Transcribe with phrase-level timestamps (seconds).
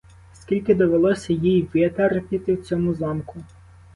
[0.33, 3.41] Скільки довелося їй витерпіти в цьому замку.